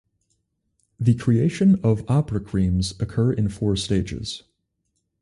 [0.99, 4.41] The creation of opera creams occurs in four stages.